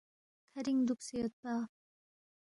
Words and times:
کھرِنگ 0.51 0.79
دُوکسے 0.87 1.15
یودپا 1.19 1.53